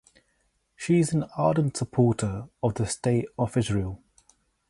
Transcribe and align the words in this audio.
She 0.75 0.99
is 0.99 1.13
an 1.13 1.25
ardent 1.37 1.77
supporter 1.77 2.49
of 2.63 2.73
the 2.73 2.87
state 2.87 3.27
of 3.37 3.55
Israel. 3.55 4.01